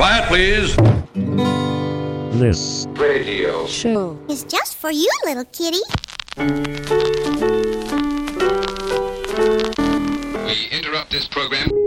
[0.00, 0.74] Quiet, please.
[2.40, 3.66] This Radio.
[3.66, 4.18] Show.
[4.30, 5.76] It's just for you, little kitty.
[10.46, 11.79] We interrupt this program.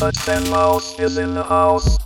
[0.00, 0.16] But
[0.48, 1.99] Mouse is in the house.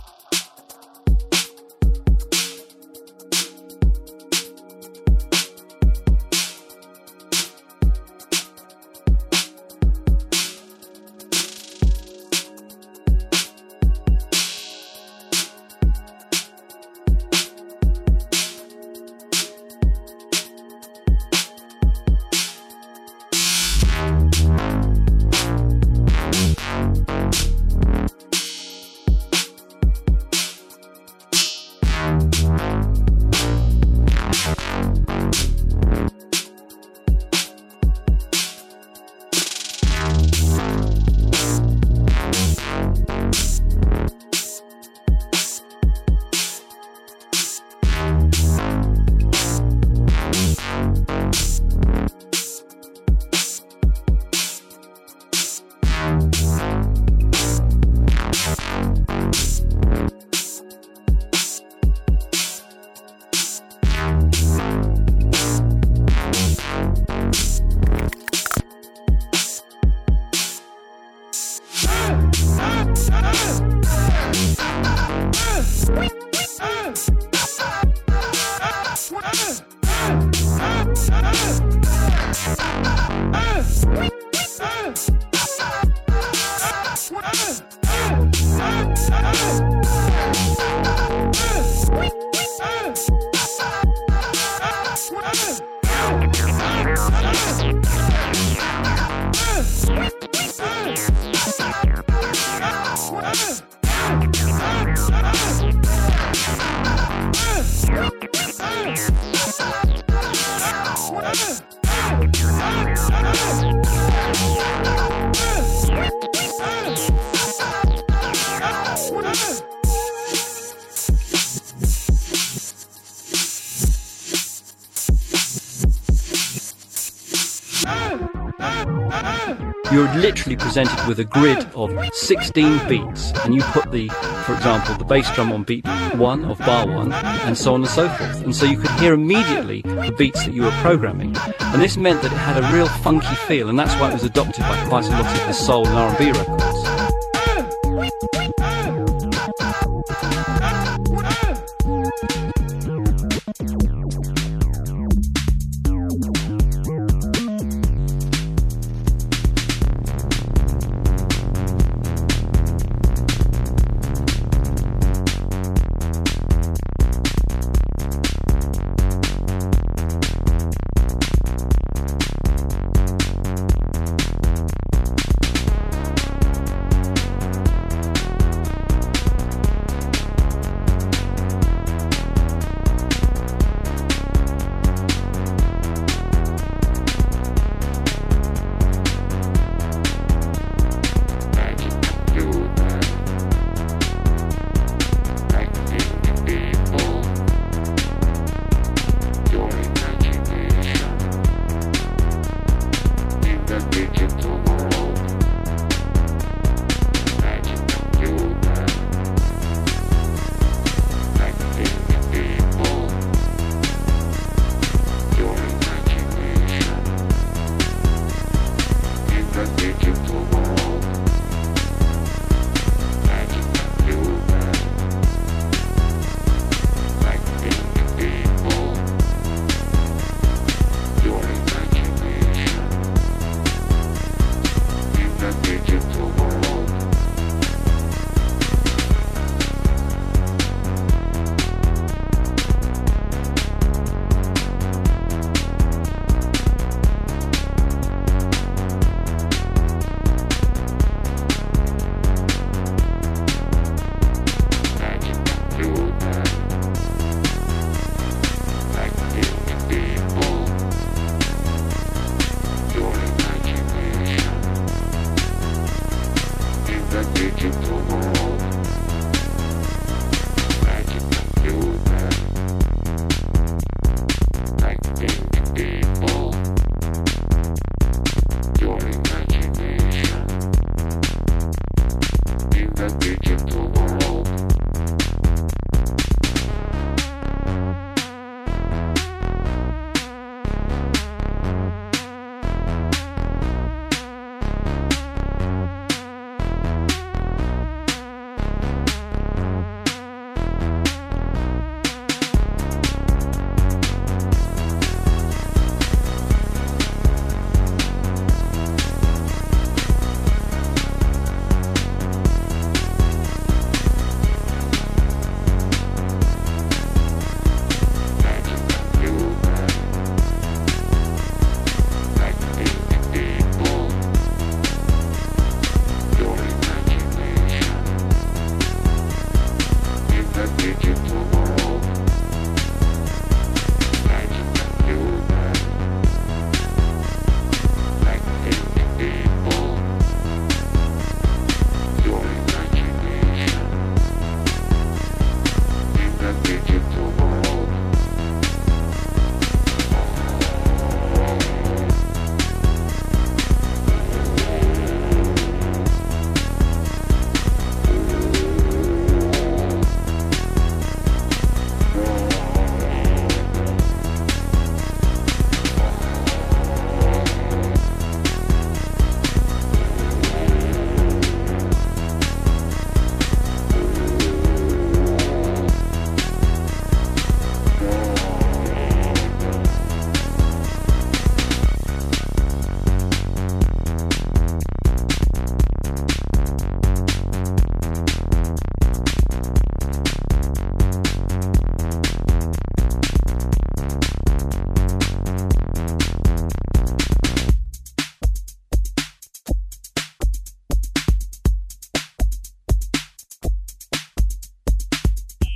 [130.75, 134.09] Presented with a grid of 16 beats, and you put the,
[134.45, 137.89] for example, the bass drum on beat one of bar one, and so on and
[137.89, 138.43] so forth.
[138.43, 141.33] And so you could hear immediately the beats that you were programming.
[141.61, 144.25] And this meant that it had a real funky feel, and that's why it was
[144.25, 146.74] adopted by quite a lot of the soul and R&B records.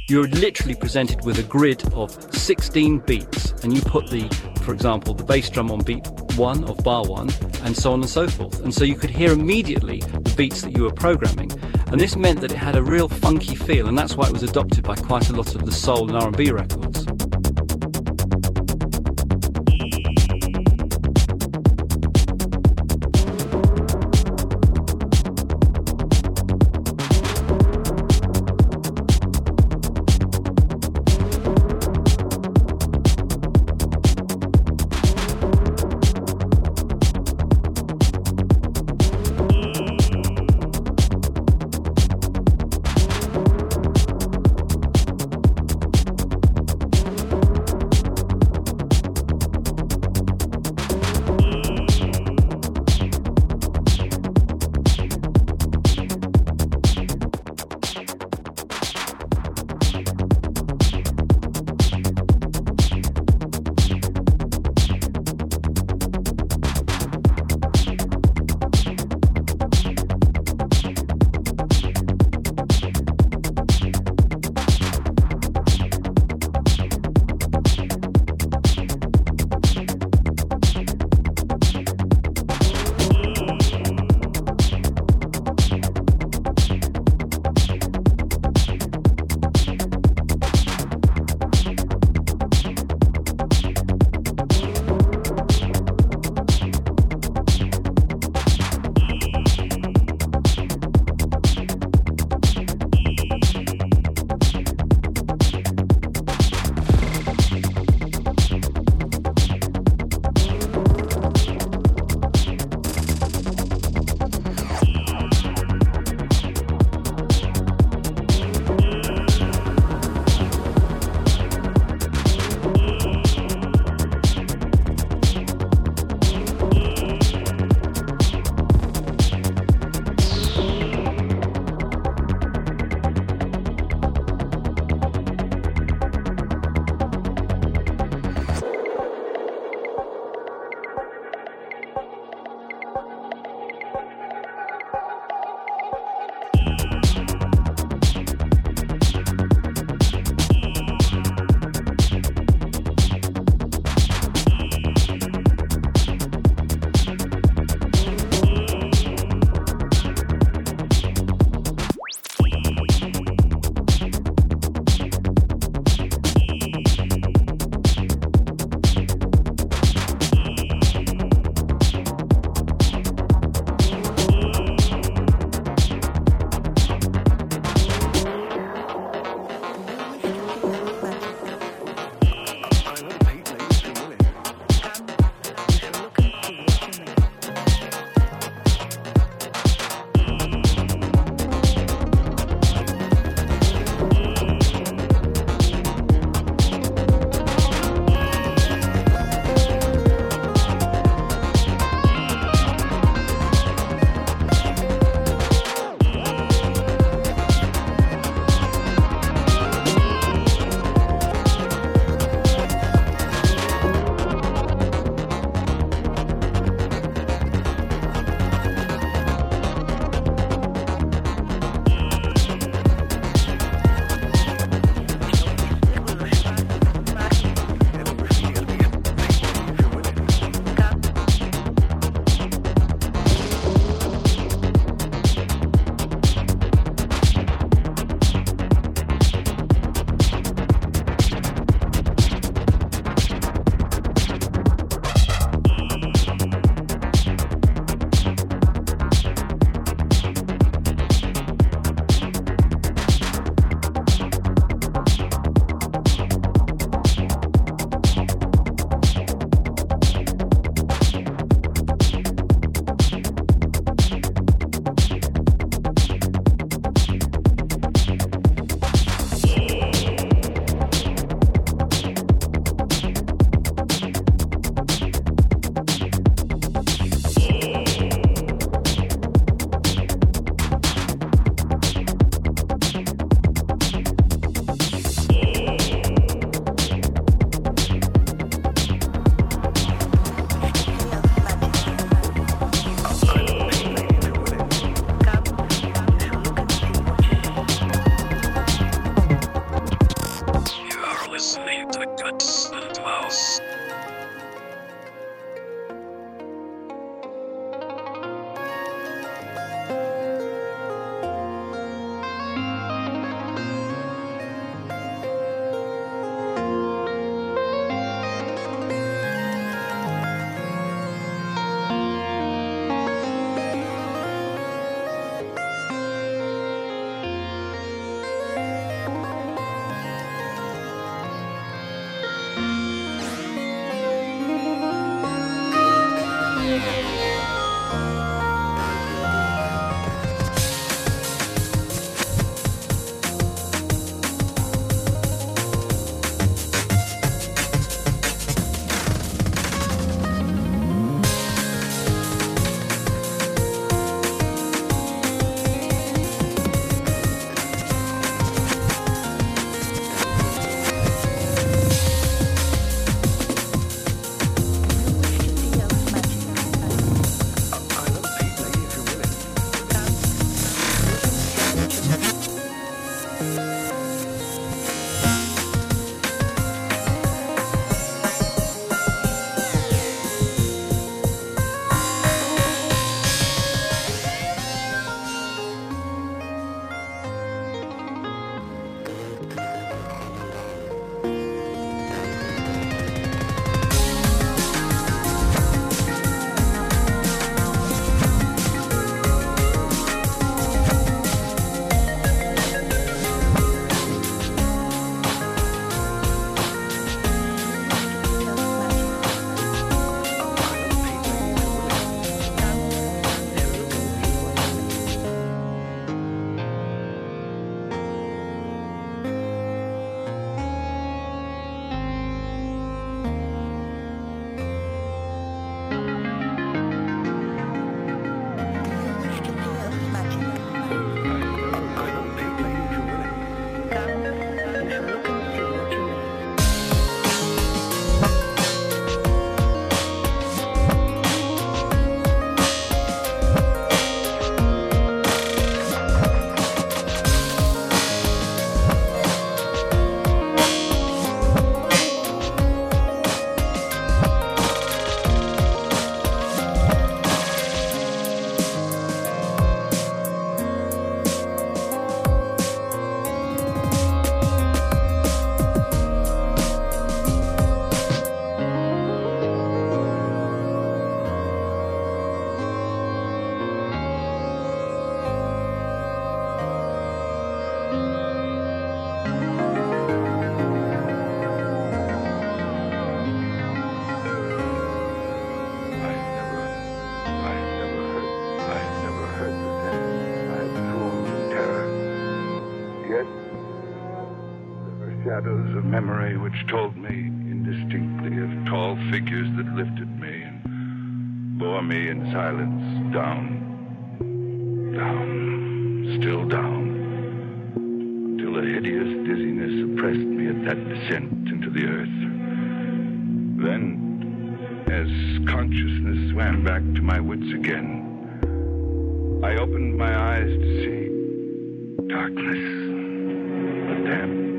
[0.10, 4.28] You're literally presented with a grid of 16 beats, and you put the,
[4.62, 7.30] for example, the bass drum on beat one of bar one,
[7.64, 8.62] and so on and so forth.
[8.62, 11.52] And so you could hear immediately the beats that you were programming.
[11.92, 14.44] And this meant that it had a real funky feel, and that's why it was
[14.44, 16.79] adopted by quite a lot of the soul and R&B records.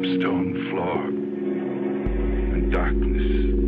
[0.02, 1.04] stone floor.
[2.54, 3.59] And darkness.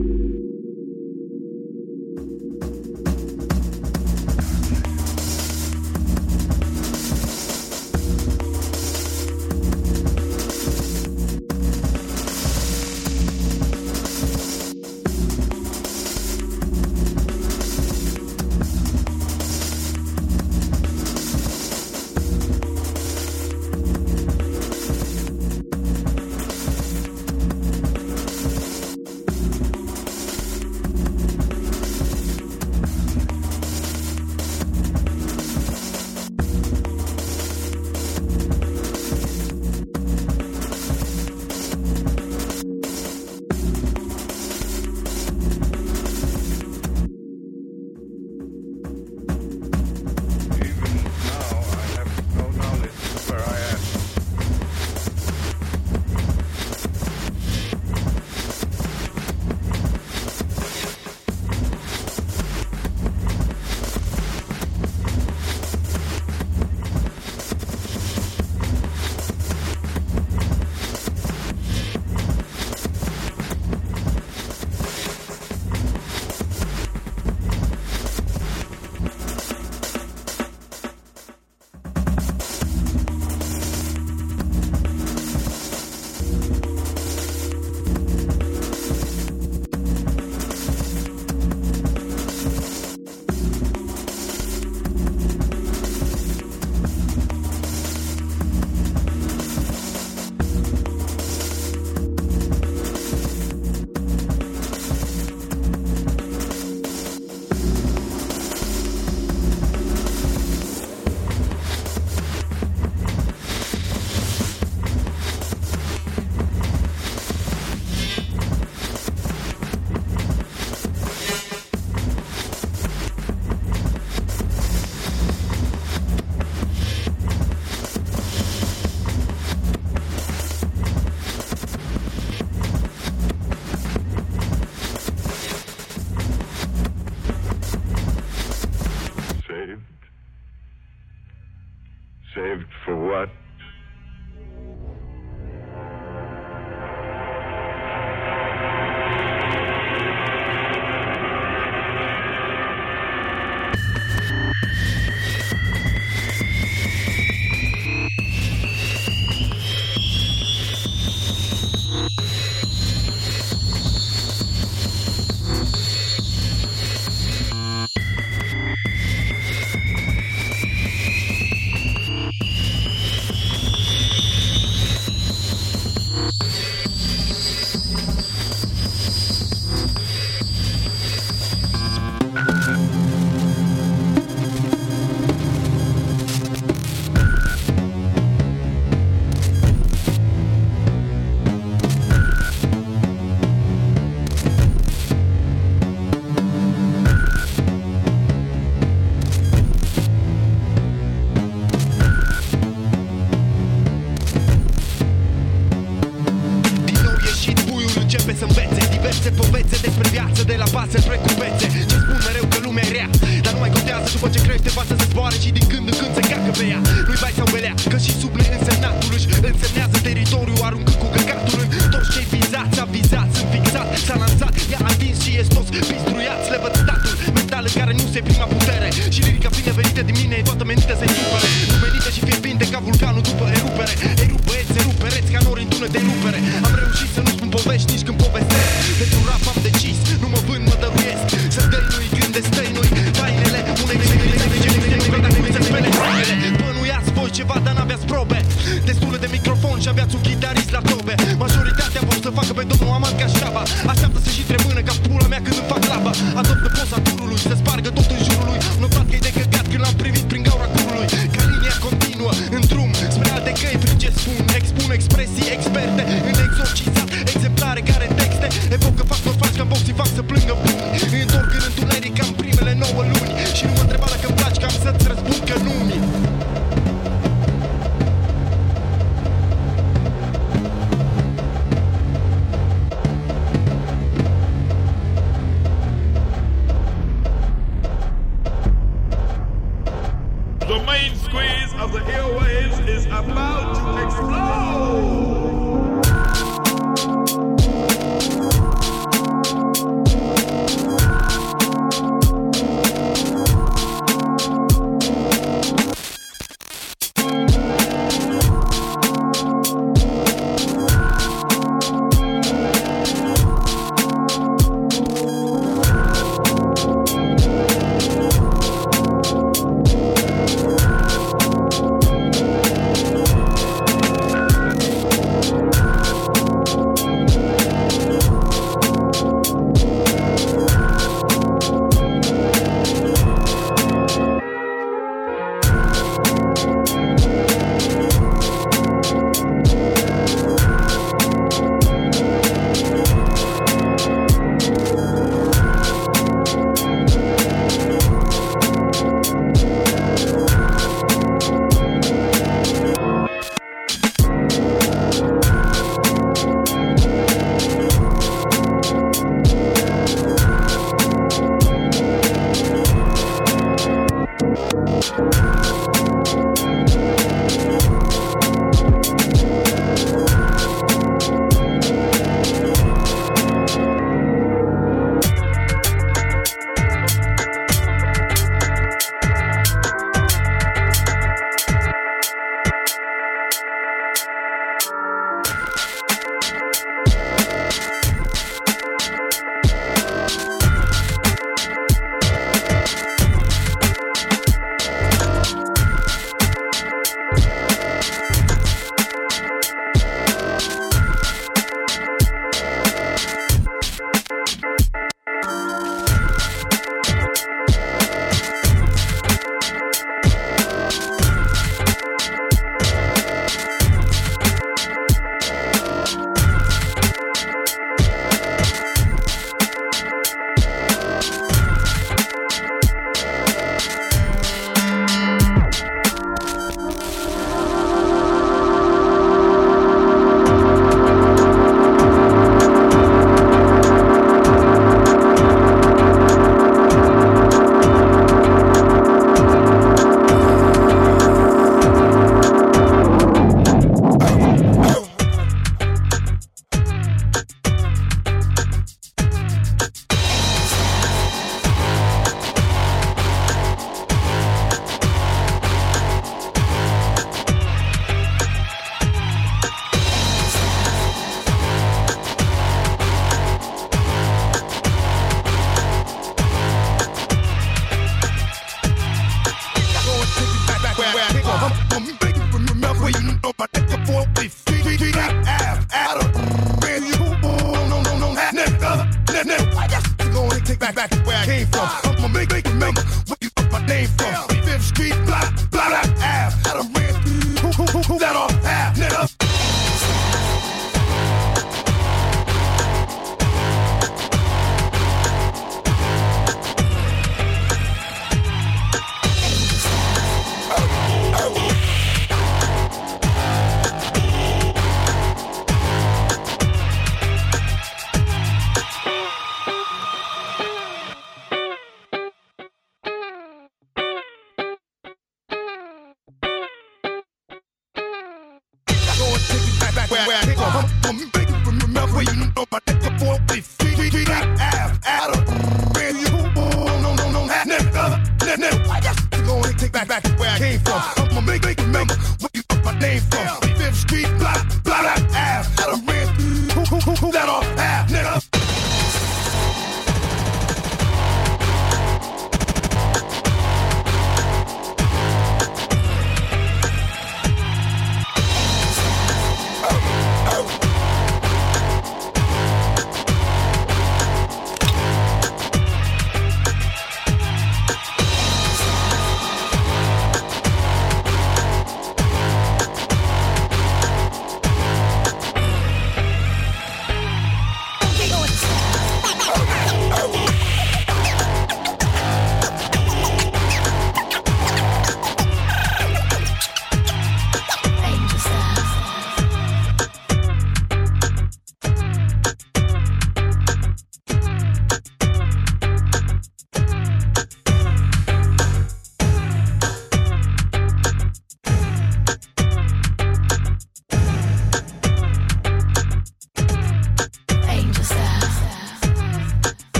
[220.85, 226.12] Google, którym to szczępizacja, wizacja, fiksat, salam zat, ja alwinsi jest los, biznes.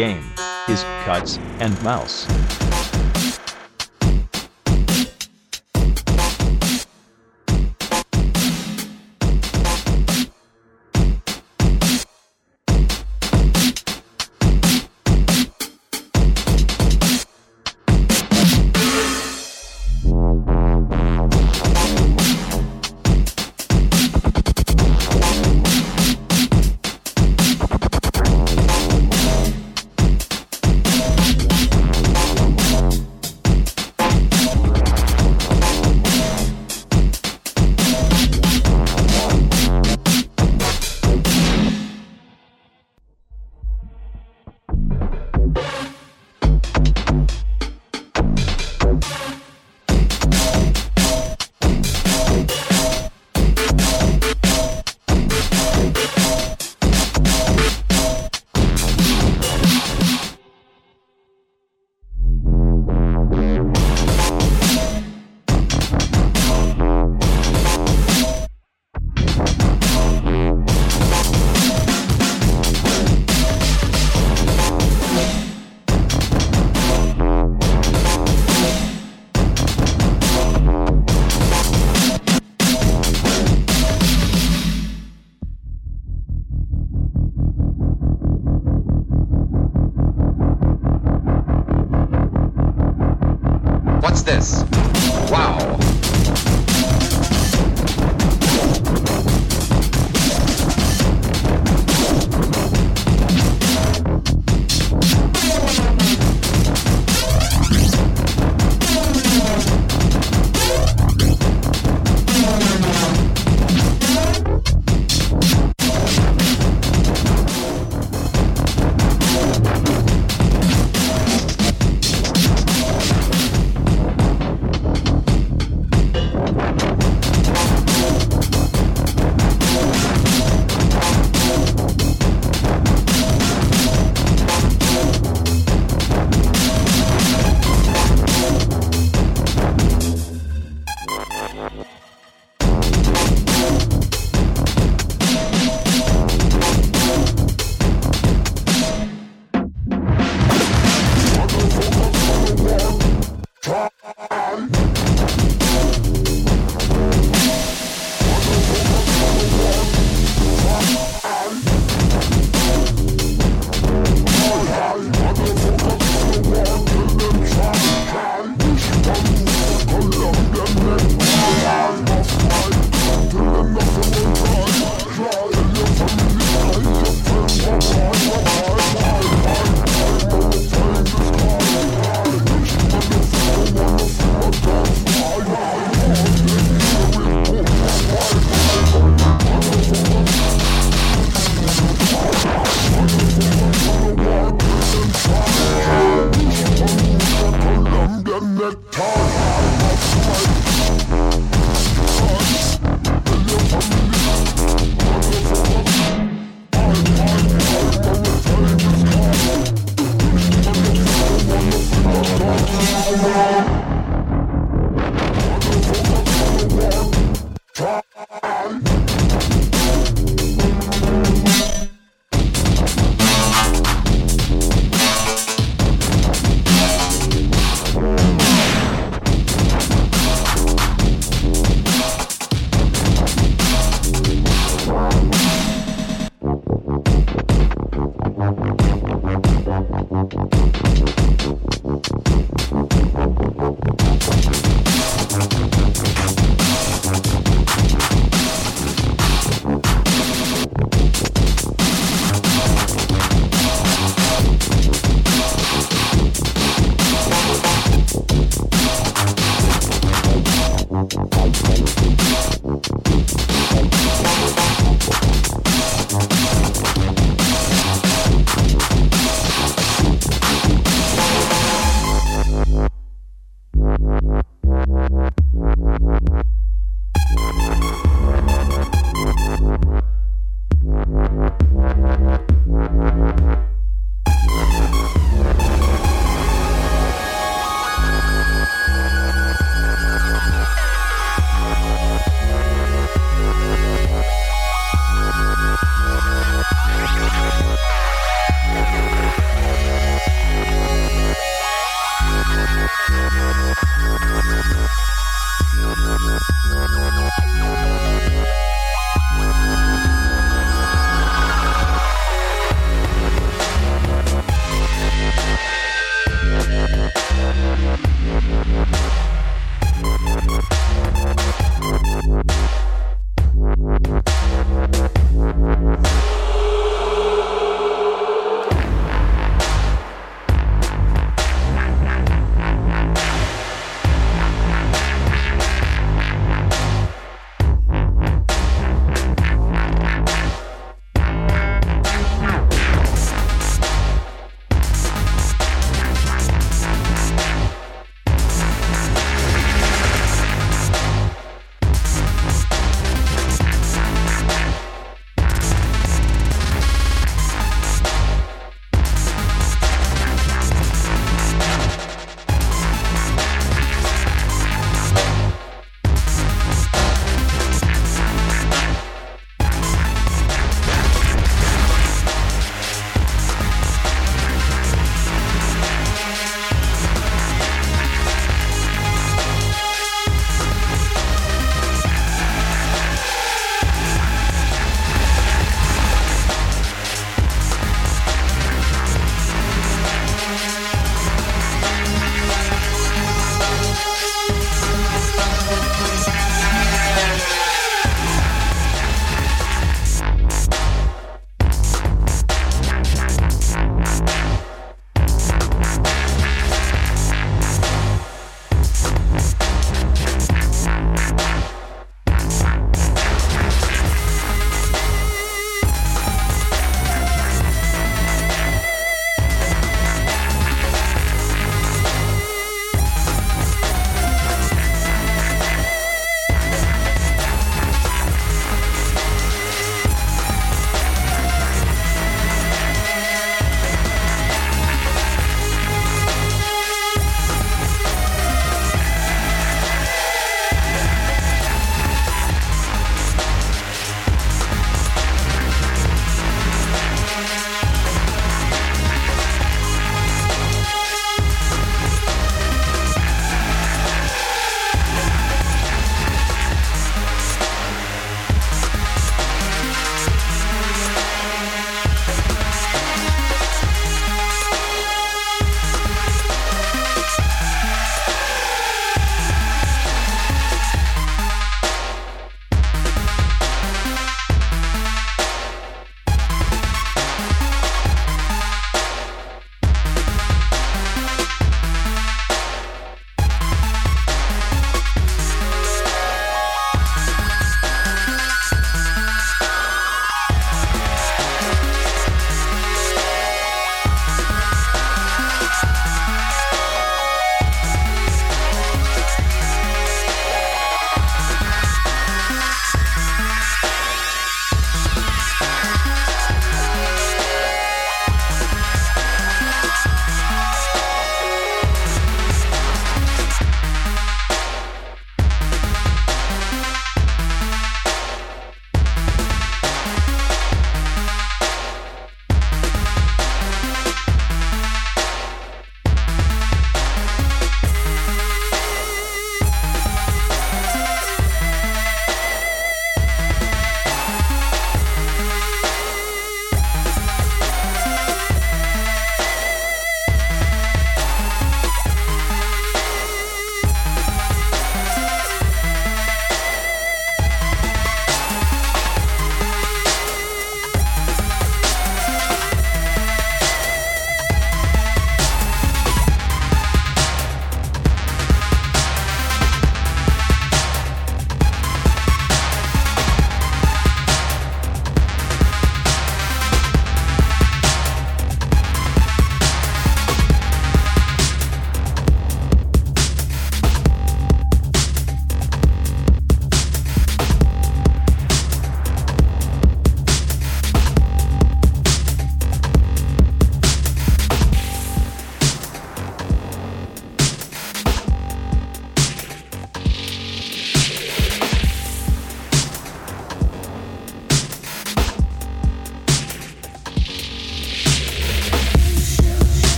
[0.00, 0.24] Game
[0.66, 2.19] is Cuts and Mouse.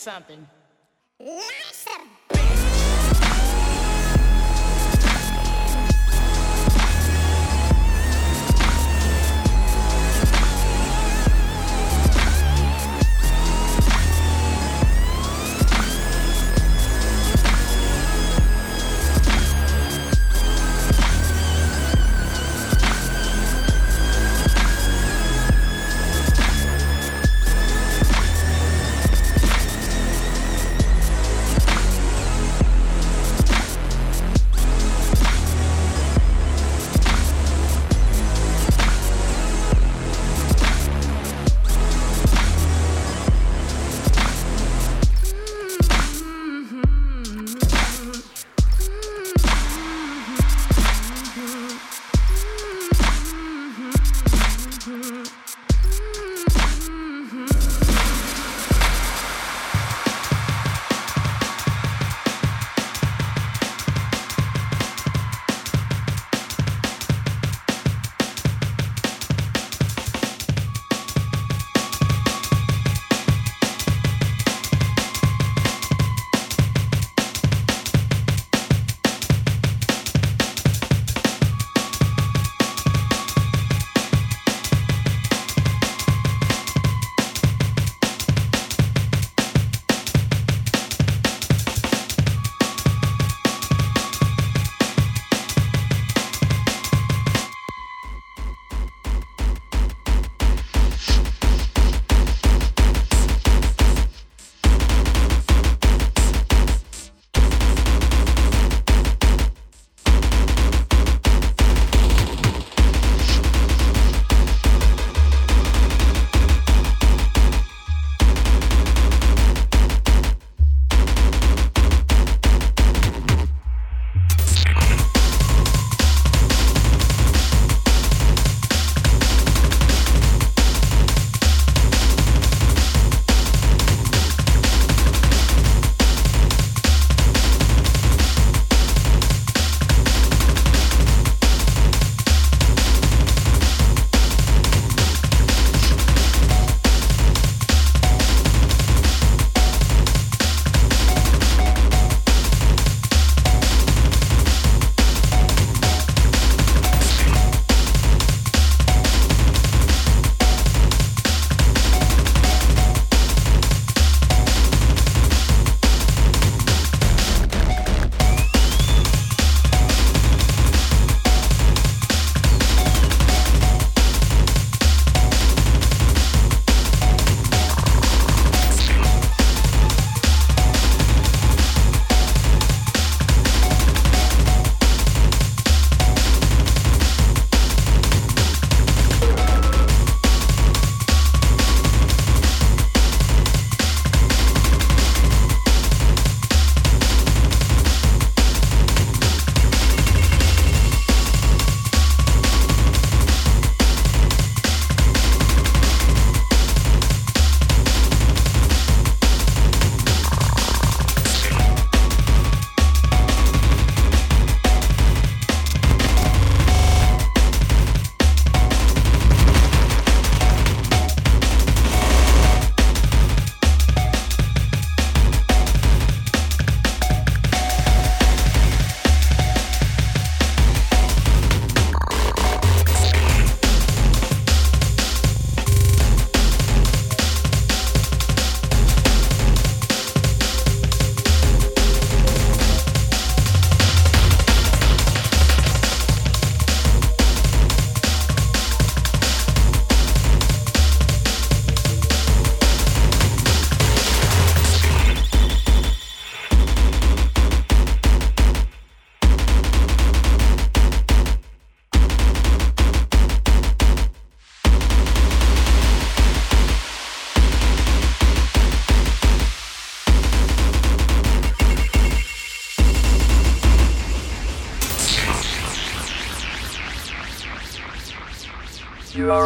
[0.00, 0.46] Something.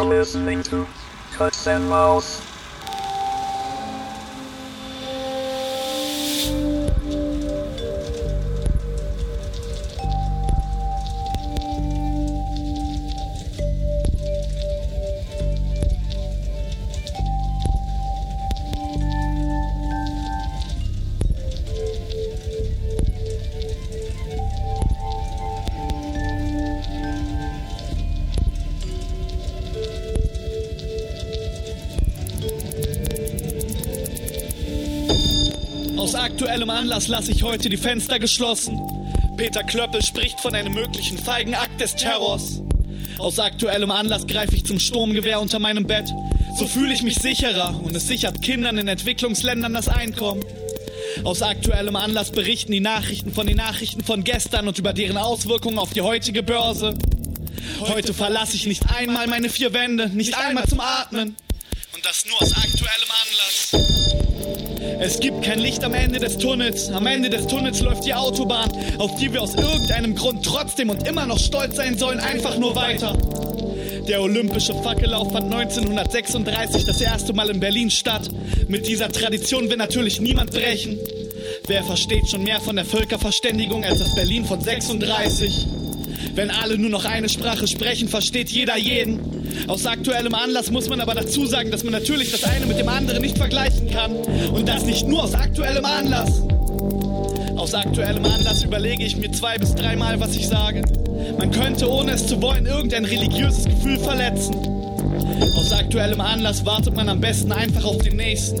[0.09, 0.87] Listening to
[1.31, 2.44] Cuts and Mouse.
[36.85, 38.79] Anlass lasse ich heute die Fenster geschlossen.
[39.37, 42.61] Peter Klöppel spricht von einem möglichen feigen Akt des Terrors.
[43.17, 46.07] Aus aktuellem Anlass greife ich zum Sturmgewehr unter meinem Bett.
[46.59, 50.45] So fühle ich mich sicherer und es sichert Kindern in Entwicklungsländern das Einkommen.
[51.23, 55.79] Aus aktuellem Anlass berichten die Nachrichten von den Nachrichten von gestern und über deren Auswirkungen
[55.79, 56.93] auf die heutige Börse.
[57.79, 61.35] Heute verlasse ich nicht einmal meine vier Wände, nicht einmal zum Atmen.
[61.95, 63.94] Und das nur aus aktuellem Anlass.
[64.99, 66.89] Es gibt kein Licht am Ende des Tunnels.
[66.89, 71.07] Am Ende des Tunnels läuft die Autobahn, auf die wir aus irgendeinem Grund trotzdem und
[71.07, 73.17] immer noch stolz sein sollen, einfach nur weiter.
[74.07, 78.29] Der olympische Fackellauf fand 1936 das erste Mal in Berlin statt.
[78.67, 80.97] Mit dieser Tradition will natürlich niemand brechen.
[81.67, 85.67] Wer versteht schon mehr von der Völkerverständigung als das Berlin von 36?
[86.35, 89.19] Wenn alle nur noch eine Sprache sprechen, versteht jeder jeden.
[89.67, 92.89] Aus aktuellem Anlass muss man aber dazu sagen, dass man natürlich das eine mit dem
[92.89, 94.17] anderen nicht vergleichen kann.
[94.51, 96.41] Und das nicht nur aus aktuellem Anlass.
[97.55, 100.81] Aus aktuellem Anlass überlege ich mir zwei bis dreimal, was ich sage.
[101.39, 104.55] Man könnte, ohne es zu wollen, irgendein religiöses Gefühl verletzen.
[105.55, 108.59] Aus aktuellem Anlass wartet man am besten einfach auf den nächsten.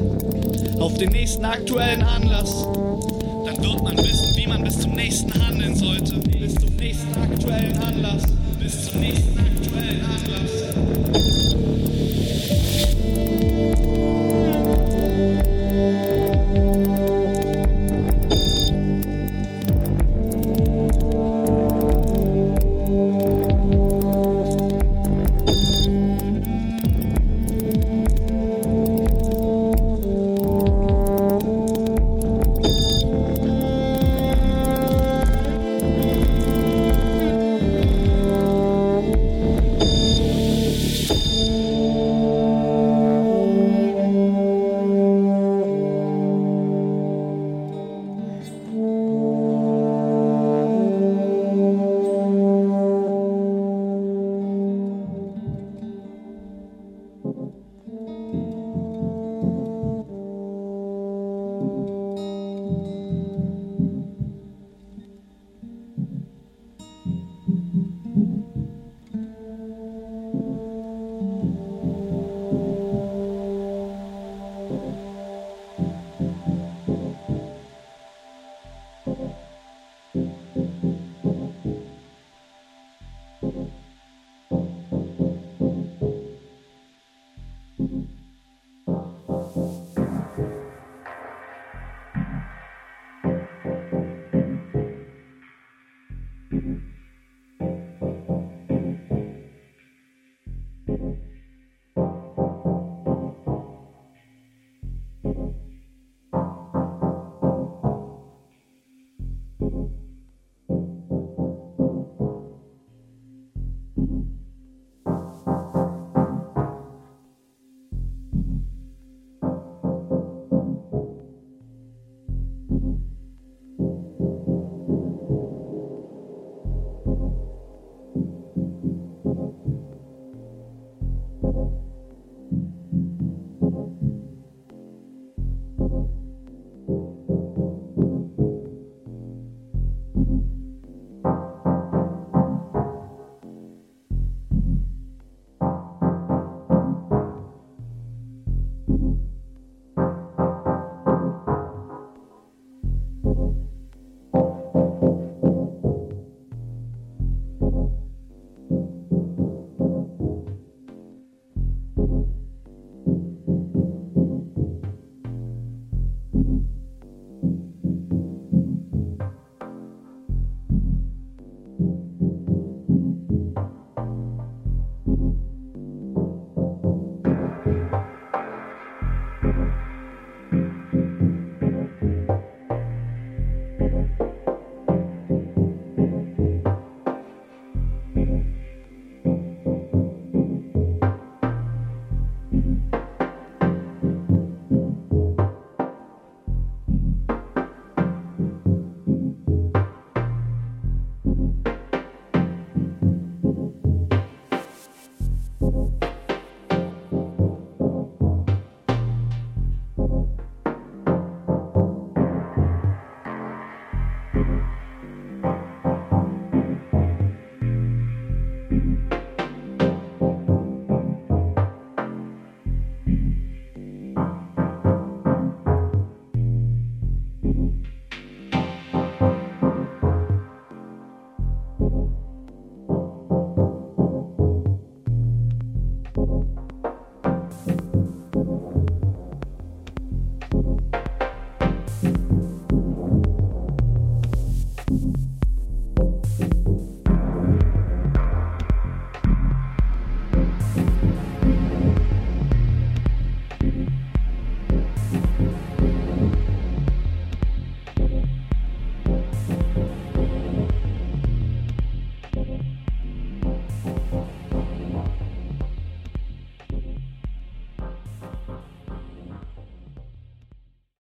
[0.79, 2.65] Auf den nächsten aktuellen Anlass.
[3.45, 6.15] Dann wird man wissen, wie man bis zum nächsten handeln sollte.
[6.95, 8.23] Nächsten aktuellen Anlass.
[8.57, 10.64] Bis zum nächsten aktuellen Anlass.